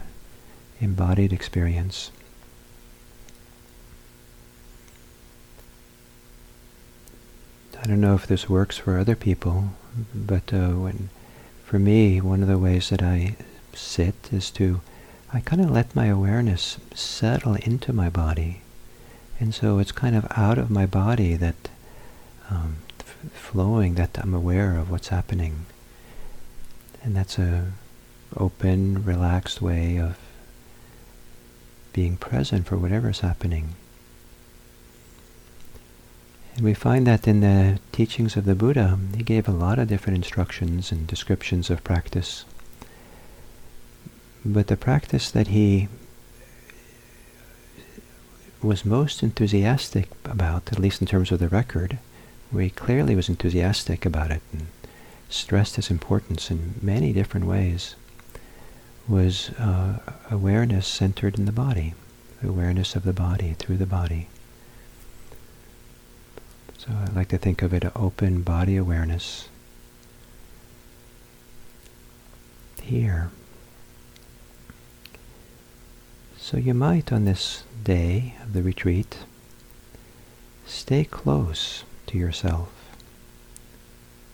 embodied 0.79 1.31
experience. 1.31 2.09
I 7.81 7.87
don't 7.87 8.01
know 8.01 8.13
if 8.13 8.27
this 8.27 8.47
works 8.47 8.77
for 8.77 8.99
other 8.99 9.15
people, 9.15 9.69
but 10.13 10.53
uh, 10.53 10.69
when, 10.69 11.09
for 11.65 11.79
me, 11.79 12.21
one 12.21 12.43
of 12.43 12.47
the 12.47 12.59
ways 12.59 12.89
that 12.89 13.01
I 13.01 13.35
sit 13.73 14.29
is 14.31 14.51
to, 14.51 14.81
I 15.33 15.39
kind 15.39 15.63
of 15.63 15.71
let 15.71 15.95
my 15.95 16.05
awareness 16.05 16.77
settle 16.93 17.55
into 17.55 17.91
my 17.91 18.07
body. 18.07 18.61
And 19.39 19.55
so 19.55 19.79
it's 19.79 19.91
kind 19.91 20.15
of 20.15 20.27
out 20.35 20.59
of 20.59 20.69
my 20.69 20.85
body 20.85 21.35
that 21.37 21.69
um, 22.51 22.77
f- 22.99 23.31
flowing 23.33 23.95
that 23.95 24.15
I'm 24.19 24.35
aware 24.35 24.77
of 24.77 24.91
what's 24.91 25.07
happening. 25.07 25.65
And 27.01 27.15
that's 27.15 27.39
a 27.39 27.71
open, 28.37 29.03
relaxed 29.03 29.59
way 29.59 29.97
of 29.97 30.19
being 31.93 32.15
present 32.15 32.67
for 32.67 32.77
whatever's 32.77 33.21
happening. 33.21 33.69
And 36.55 36.65
we 36.65 36.73
find 36.73 37.07
that 37.07 37.27
in 37.27 37.41
the 37.41 37.79
teachings 37.91 38.35
of 38.35 38.45
the 38.45 38.55
Buddha, 38.55 38.99
he 39.15 39.23
gave 39.23 39.47
a 39.47 39.51
lot 39.51 39.79
of 39.79 39.87
different 39.87 40.17
instructions 40.17 40.91
and 40.91 41.07
descriptions 41.07 41.69
of 41.69 41.83
practice. 41.83 42.45
But 44.43 44.67
the 44.67 44.77
practice 44.77 45.31
that 45.31 45.47
he 45.47 45.87
was 48.61 48.85
most 48.85 49.23
enthusiastic 49.23 50.07
about, 50.25 50.71
at 50.71 50.79
least 50.79 51.01
in 51.01 51.07
terms 51.07 51.31
of 51.31 51.39
the 51.39 51.47
record, 51.47 51.97
where 52.51 52.63
he 52.63 52.69
clearly 52.69 53.15
was 53.15 53.29
enthusiastic 53.29 54.05
about 54.05 54.29
it 54.29 54.41
and 54.51 54.67
stressed 55.29 55.77
its 55.77 55.89
importance 55.89 56.51
in 56.51 56.75
many 56.81 57.13
different 57.13 57.45
ways, 57.45 57.95
was 59.07 59.49
uh, 59.51 59.97
awareness 60.29 60.85
centered 60.85 61.39
in 61.39 61.45
the 61.45 61.51
body, 61.51 61.93
awareness 62.43 62.95
of 62.95 63.03
the 63.03 63.13
body 63.13 63.55
through 63.57 63.77
the 63.77 63.85
body. 63.85 64.27
So 66.81 66.87
I 66.93 67.11
like 67.11 67.27
to 67.27 67.37
think 67.37 67.61
of 67.61 67.75
it 67.75 67.85
as 67.85 67.91
open 67.95 68.41
body 68.41 68.75
awareness 68.75 69.49
here. 72.81 73.29
So 76.39 76.57
you 76.57 76.73
might, 76.73 77.13
on 77.13 77.25
this 77.25 77.65
day 77.83 78.33
of 78.41 78.53
the 78.53 78.63
retreat, 78.63 79.19
stay 80.65 81.03
close 81.03 81.83
to 82.07 82.17
yourself. 82.17 82.69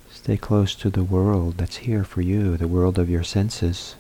Stay 0.10 0.38
close 0.38 0.74
to 0.76 0.89
the 0.89 1.04
world 1.04 1.58
that's 1.58 1.78
here 1.78 2.06
for 2.06 2.22
you, 2.22 2.56
the 2.56 2.66
world 2.70 2.98
of 2.98 3.10
your 3.10 3.24
senses. 3.24 3.95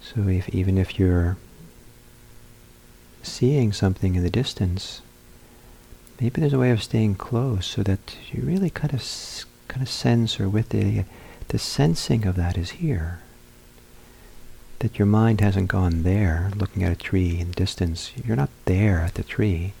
So 0.00 0.26
if, 0.26 0.48
even 0.48 0.78
if 0.78 0.98
you're 0.98 1.36
seeing 3.22 3.74
something 3.74 4.14
in 4.14 4.22
the 4.22 4.30
distance, 4.30 5.02
maybe 6.20 6.40
there's 6.40 6.52
a 6.52 6.58
way 6.58 6.70
of 6.70 6.82
staying 6.82 7.14
close 7.16 7.66
so 7.66 7.82
that 7.82 8.16
you 8.32 8.42
really 8.42 8.70
kind 8.70 8.94
of 8.94 9.02
kind 9.68 9.82
of 9.82 9.88
sense 9.88 10.40
or 10.40 10.48
with 10.48 10.70
the 10.70 11.04
the 11.48 11.58
sensing 11.58 12.26
of 12.26 12.36
that 12.36 12.58
is 12.58 12.70
here. 12.70 13.20
That 14.80 14.98
your 14.98 15.06
mind 15.06 15.40
hasn't 15.40 15.68
gone 15.68 16.02
there 16.02 16.50
looking 16.56 16.82
at 16.82 16.92
a 16.92 16.96
tree 16.96 17.38
in 17.38 17.52
distance. 17.52 18.12
You're 18.24 18.36
not 18.36 18.50
there 18.64 19.00
at 19.00 19.14
the 19.14 19.22
tree. 19.22 19.72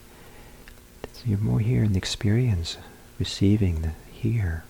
You're 1.24 1.38
more 1.38 1.58
here 1.58 1.82
in 1.82 1.92
the 1.92 1.98
experience 1.98 2.76
receiving 3.18 3.82
the 3.82 3.92
here. 4.12 4.62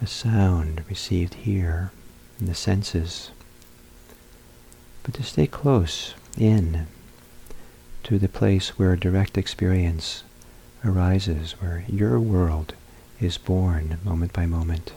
A 0.00 0.06
sound 0.06 0.82
received 0.88 1.34
here 1.34 1.92
in 2.40 2.46
the 2.46 2.54
senses. 2.54 3.30
But 5.02 5.14
to 5.14 5.22
stay 5.22 5.46
close 5.46 6.14
in 6.38 6.86
to 8.04 8.18
the 8.18 8.28
place 8.28 8.78
where 8.78 8.96
direct 8.96 9.36
experience 9.36 10.22
arises, 10.88 11.52
where 11.60 11.84
your 11.88 12.18
world 12.20 12.74
is 13.20 13.38
born 13.38 13.98
moment 14.04 14.32
by 14.32 14.46
moment. 14.46 14.92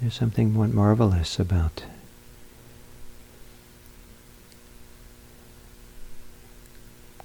There's 0.00 0.14
something 0.14 0.52
marvelous 0.74 1.38
about 1.38 1.84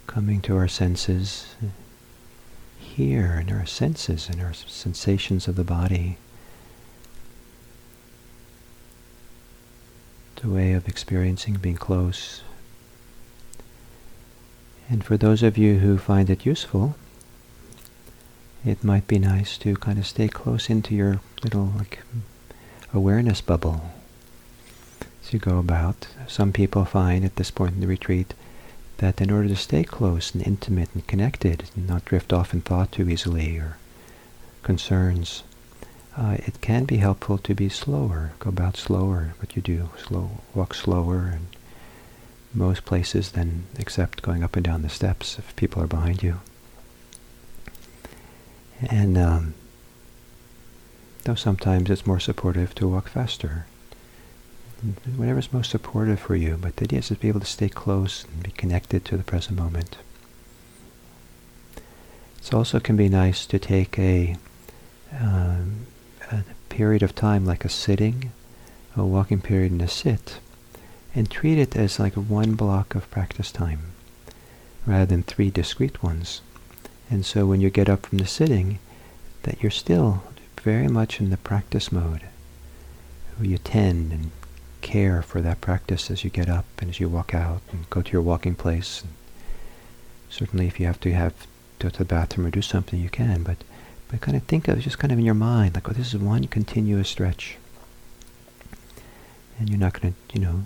coming 0.08 0.42
to 0.42 0.58
our 0.58 0.68
senses 0.68 1.56
here 2.80 3.44
in 3.46 3.54
our 3.54 3.66
senses 3.66 4.30
and 4.30 4.42
our 4.42 4.54
sensations 4.54 5.48
of 5.48 5.56
the 5.56 5.64
body. 5.64 6.18
The 10.42 10.50
way 10.50 10.74
of 10.74 10.88
experiencing 10.88 11.56
being 11.56 11.78
close. 11.78 12.42
And 14.92 15.06
for 15.06 15.16
those 15.16 15.42
of 15.42 15.58
you 15.58 15.80
who 15.80 15.98
find 15.98 16.30
it 16.30 16.46
useful, 16.46 16.96
it 18.66 18.84
might 18.84 19.08
be 19.08 19.20
nice 19.20 19.58
to 19.60 19.78
kind 19.78 19.98
of 19.98 20.06
stay 20.06 20.28
close 20.28 20.70
into 20.70 20.94
your 20.94 21.22
little 21.46 21.72
like 21.78 22.00
awareness 22.94 23.40
bubble 23.40 23.94
as 25.24 25.32
you 25.32 25.40
go 25.40 25.60
about. 25.60 26.10
Some 26.28 26.52
people 26.52 26.84
find 26.84 27.24
at 27.24 27.38
this 27.38 27.52
point 27.52 27.76
in 27.76 27.80
the 27.80 27.88
retreat 27.88 28.34
that 28.98 29.22
in 29.22 29.32
order 29.32 29.48
to 29.48 29.56
stay 29.56 29.86
close 29.86 30.36
and 30.36 30.46
intimate 30.46 30.90
and 30.94 31.08
connected 31.08 31.70
and 31.74 31.88
not 31.88 32.04
drift 32.04 32.34
off 32.34 32.54
in 32.54 32.60
thought 32.60 32.92
too 32.92 33.10
easily 33.10 33.58
or 33.58 33.78
concerns, 34.62 35.44
uh, 36.18 36.36
it 36.40 36.60
can 36.60 36.84
be 36.84 36.98
helpful 36.98 37.38
to 37.38 37.56
be 37.56 37.70
slower, 37.70 38.34
go 38.40 38.50
about 38.50 38.76
slower, 38.76 39.36
what 39.40 39.56
you 39.56 39.62
do, 39.62 39.90
slow, 40.06 40.42
walk 40.54 40.74
slower 40.74 41.32
and 41.34 41.48
most 42.54 42.86
places 42.86 43.32
then 43.32 43.66
except 43.78 44.22
going 44.22 44.44
up 44.44 44.56
and 44.56 44.66
down 44.66 44.82
the 44.82 44.90
steps 44.90 45.40
if 45.40 45.56
people 45.56 45.82
are 45.82 45.88
behind 45.88 46.22
you. 46.22 46.42
And 48.82 49.18
um, 49.18 49.54
though 51.24 51.36
sometimes 51.36 51.90
it's 51.90 52.08
more 52.08 52.20
supportive 52.20 52.74
to 52.76 52.88
walk 52.88 53.08
faster 53.10 53.66
whatever's 55.16 55.54
most 55.54 55.72
supportive 55.72 56.20
for 56.20 56.36
you. 56.36 56.58
But 56.60 56.78
the 56.78 56.86
idea 56.86 57.00
is 57.00 57.08
to 57.10 57.16
be 57.16 57.28
able 57.28 57.40
to 57.40 57.46
stay 57.46 57.70
close 57.70 58.26
and 58.26 58.44
be 58.44 58.52
connected 58.52 59.06
to 59.06 59.18
the 59.18 59.24
present 59.24 59.58
moment. 59.58 59.98
It 62.40 62.54
also 62.54 62.80
can 62.80 62.98
be 62.98 63.08
nice 63.08 63.46
to 63.46 63.60
take 63.60 63.98
a, 64.00 64.36
um, 65.18 65.86
a 66.32 66.44
period 66.70 67.04
of 67.04 67.14
time 67.14 67.46
like 67.46 67.64
a 67.64 67.70
sitting, 67.70 68.32
a 68.96 69.06
walking 69.06 69.40
period 69.40 69.72
and 69.72 69.82
a 69.82 69.88
sit, 69.88 70.40
and 71.14 71.30
treat 71.30 71.58
it 71.58 71.76
as 71.76 72.00
like 72.00 72.14
one 72.14 72.54
block 72.54 72.96
of 72.96 73.10
practice 73.12 73.52
time 73.52 73.92
rather 74.86 75.06
than 75.06 75.24
three 75.24 75.50
discrete 75.50 76.02
ones. 76.02 76.42
And 77.10 77.26
so 77.26 77.46
when 77.46 77.62
you 77.62 77.70
get 77.70 77.90
up 77.90 78.06
from 78.06 78.18
the 78.18 78.26
sitting, 78.26 78.80
that 79.44 79.62
you're 79.62 79.72
still 79.72 80.24
very 80.62 80.88
much 80.88 81.20
in 81.20 81.30
the 81.30 81.38
practice 81.38 81.92
mode. 81.92 82.22
You 83.42 83.58
tend 83.58 84.12
and 84.12 84.32
care 84.82 85.22
for 85.22 85.42
that 85.42 85.62
practice 85.62 86.12
as 86.12 86.24
you 86.24 86.30
get 86.30 86.50
up 86.50 86.66
and 86.80 86.90
as 86.90 87.00
you 87.00 87.10
walk 87.10 87.34
out 87.34 87.62
and 87.72 87.90
go 87.90 88.02
to 88.02 88.12
your 88.12 88.22
walking 88.22 88.56
place. 88.56 89.02
And 89.02 89.12
certainly 90.30 90.68
if 90.68 90.80
you 90.80 90.86
have 90.86 91.00
to 91.02 91.14
have 91.14 91.34
go 91.80 91.90
to 91.90 91.98
the 91.98 92.06
bathroom 92.06 92.46
or 92.48 92.52
do 92.52 92.62
something, 92.62 93.02
you 93.02 93.10
can, 93.10 93.42
but, 93.42 93.58
but 94.10 94.22
kind 94.22 94.38
of 94.38 94.44
think 94.44 94.68
of 94.68 94.78
it 94.78 94.82
just 94.82 95.00
kind 95.00 95.12
of 95.12 95.18
in 95.18 95.26
your 95.26 95.34
mind, 95.34 95.74
like, 95.74 95.90
oh, 95.90 95.94
this 95.94 96.14
is 96.14 96.22
one 96.22 96.46
continuous 96.46 97.10
stretch. 97.10 97.58
And 99.60 99.70
you're 99.70 99.80
not 99.80 100.00
going 100.00 100.14
to, 100.14 100.40
you 100.40 100.46
know, 100.46 100.64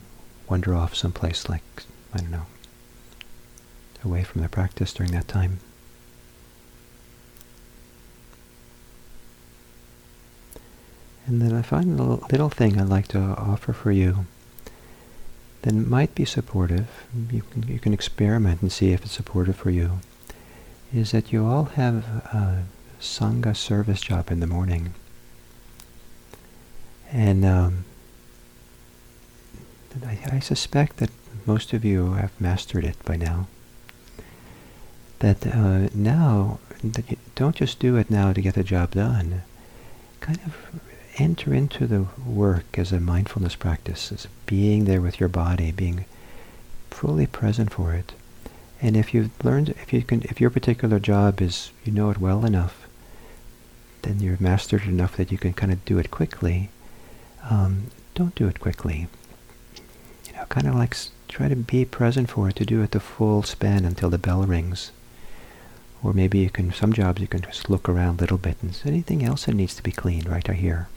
wander 0.50 0.76
off 0.76 0.96
someplace 0.96 1.50
like, 1.50 1.64
I 2.14 2.20
don't 2.20 2.32
know, 2.32 2.46
away 4.04 4.24
from 4.24 4.41
the 4.41 4.50
practice 4.50 4.93
during 4.93 5.12
that 5.14 5.28
time. 5.28 5.60
And 11.28 11.41
then 11.41 11.54
I 11.54 11.64
find 11.64 12.00
a 12.00 12.04
little 12.04 12.50
thing 12.50 12.80
I'd 12.80 12.88
like 12.88 13.08
to 13.10 13.20
offer 13.20 13.74
for 13.74 13.91
you 13.91 14.26
that 15.64 15.74
might 15.74 16.14
be 16.14 16.26
supportive. 16.26 16.88
You 17.32 17.41
can, 17.41 17.64
you 17.64 17.80
can 17.80 17.93
experiment 17.93 18.62
and 18.62 18.72
see 18.72 18.91
if 18.91 19.04
it's 19.04 19.14
supportive 19.14 19.56
for 19.56 19.72
you. 19.72 20.00
Is 20.93 21.12
that 21.12 21.34
you 21.34 21.43
all 21.46 21.66
have 21.66 22.06
a 22.32 22.66
Sangha 23.02 23.56
service 23.56 24.02
job 24.02 24.32
in 24.32 24.39
the 24.39 24.48
morning. 24.48 24.93
And 27.12 27.43
um, 27.43 27.86
I, 30.04 30.20
I 30.32 30.39
suspect 30.39 30.98
that 30.98 31.12
most 31.46 31.74
of 31.74 31.86
you 31.86 32.14
have 32.14 32.39
mastered 32.39 32.84
it 32.84 32.98
by 33.06 33.16
now. 33.16 33.48
That 35.20 35.46
uh, 35.48 35.89
now, 35.93 36.60
that 36.84 37.18
don't 37.36 37.56
just 37.56 37.80
do 37.80 37.96
it 37.96 38.10
now 38.10 38.34
to 38.34 38.41
get 38.41 38.56
the 38.56 38.64
job 38.64 38.91
done. 38.91 39.43
Kind 40.20 40.39
of 40.46 40.56
enter 41.18 41.54
into 41.54 41.88
the 41.88 42.08
work 42.26 42.78
as 42.78 42.91
a 42.91 43.00
mindfulness 43.00 43.56
practice, 43.56 44.12
as 44.12 44.28
being 44.46 44.86
there 44.86 45.02
with 45.02 45.20
your 45.20 45.30
body, 45.30 45.72
being 45.72 46.06
fully 46.91 47.28
present 47.28 47.72
for 47.72 47.93
it. 47.93 48.14
And 48.82 48.98
if 48.98 49.14
you've 49.14 49.32
learned, 49.43 49.70
if 49.70 49.93
you 49.93 50.02
can, 50.02 50.24
if 50.24 50.41
your 50.41 50.50
particular 50.50 51.00
job 51.00 51.41
is, 51.41 51.72
you 51.84 51.91
know 51.91 52.10
it 52.10 52.18
well 52.18 52.46
enough, 52.46 52.88
then 54.02 54.20
you've 54.20 54.41
mastered 54.41 54.84
it 54.84 54.89
enough 54.89 55.16
that 55.18 55.32
you 55.32 55.38
can 55.38 55.54
kind 55.54 55.72
of 55.72 55.84
do 55.86 55.98
it 55.98 56.12
quickly. 56.12 56.70
Um, 57.50 57.91
don't 58.14 58.36
do 58.36 58.48
it 58.48 58.60
quickly. 58.60 59.08
Kind 60.50 60.68
of 60.68 60.76
like 60.76 60.96
try 61.28 61.50
to 61.50 61.56
be 61.56 61.84
present 61.84 62.30
for 62.30 62.48
it, 62.50 62.56
to 62.58 62.66
do 62.66 62.82
it 62.82 62.91
the 62.91 63.00
full 63.00 63.43
span 63.43 63.84
until 63.84 64.10
the 64.10 64.18
bell 64.18 64.43
rings. 64.43 64.91
Or 66.02 66.14
maybe 66.14 66.39
you 66.39 66.50
can, 66.50 66.72
some 66.72 66.93
jobs 66.93 67.20
you 67.20 67.28
can 67.28 67.41
just 67.41 67.70
look 67.70 67.89
around 67.89 68.20
a 68.20 68.22
little 68.22 68.38
bit 68.38 68.58
and 68.62 68.74
see 68.74 68.88
anything 68.89 69.24
else 69.24 69.46
that 69.46 69.56
needs 69.56 69.76
to 69.76 69.84
be 69.84 69.91
cleaned 69.91 70.30
right 70.30 70.48
here. 70.48 70.88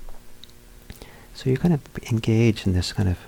So 1.35 1.51
you're 1.51 1.57
kind 1.57 1.75
of 1.75 1.81
engage 2.11 2.67
in 2.67 2.73
this 2.75 2.93
kind 2.93 3.09
of 3.09 3.19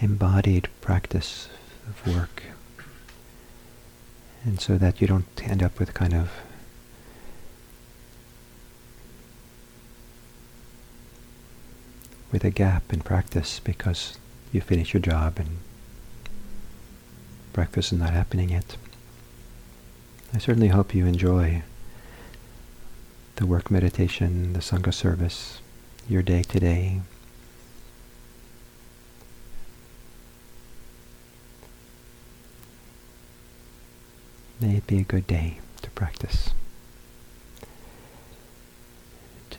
embodied 0.00 0.68
practice 0.80 1.48
of 1.88 2.14
work. 2.14 2.42
And 4.44 4.60
so 4.60 4.76
that 4.76 5.00
you 5.00 5.06
don't 5.06 5.26
end 5.42 5.62
up 5.62 5.78
with 5.78 5.94
kind 5.94 6.12
of 6.12 6.30
with 12.30 12.44
a 12.44 12.50
gap 12.50 12.92
in 12.92 13.00
practice 13.00 13.60
because 13.60 14.18
you 14.54 14.60
finish 14.60 14.94
your 14.94 15.00
job 15.00 15.38
and 15.38 15.58
breakfast 17.52 17.92
is 17.92 17.98
not 17.98 18.10
happening 18.10 18.50
yet. 18.50 18.76
I 20.32 20.38
certainly 20.38 20.68
hope 20.68 20.94
you 20.94 21.06
enjoy 21.06 21.62
the 23.36 23.46
work 23.46 23.70
meditation, 23.70 24.52
the 24.52 24.60
Sangha 24.60 24.94
service, 24.94 25.60
your 26.08 26.22
day 26.22 26.42
today. 26.42 27.00
May 34.60 34.76
it 34.76 34.86
be 34.86 34.98
a 34.98 35.02
good 35.02 35.26
day 35.26 35.58
to 35.82 35.90
practice. 35.90 36.50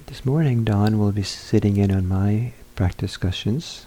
This 0.07 0.23
morning, 0.23 0.63
Don 0.63 0.99
will 0.99 1.11
be 1.11 1.23
sitting 1.23 1.77
in 1.77 1.91
on 1.91 2.07
my 2.07 2.53
practice 2.75 3.11
discussions, 3.11 3.85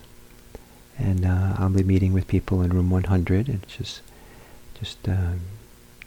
and 0.99 1.25
uh, 1.25 1.55
I'll 1.59 1.69
be 1.69 1.83
meeting 1.83 2.13
with 2.13 2.27
people 2.27 2.63
in 2.63 2.73
room 2.73 2.91
100, 2.91 3.49
which 3.49 3.81
is 3.81 4.01
just 4.79 5.09
uh, 5.09 5.33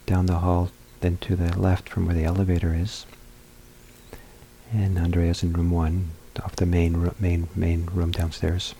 down 0.05 0.25
the 0.25 0.39
hall, 0.39 0.69
then 0.99 1.17
to 1.17 1.35
the 1.35 1.57
left 1.57 1.89
from 1.89 2.05
where 2.05 2.15
the 2.15 2.25
elevator 2.25 2.73
is. 2.75 3.05
And 4.73 4.97
Andrea's 4.97 5.43
in 5.43 5.53
room 5.53 5.71
1, 5.71 6.11
off 6.43 6.55
the 6.55 6.65
main 6.65 7.11
main 7.19 7.47
main 7.55 7.89
room 7.93 8.11
downstairs. 8.11 8.73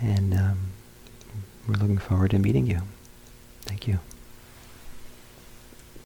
And 0.00 0.34
um, 0.34 0.58
we're 1.66 1.76
looking 1.76 1.98
forward 1.98 2.32
to 2.32 2.38
meeting 2.38 2.66
you. 2.66 2.82
Thank 3.62 3.88
you. 3.88 4.00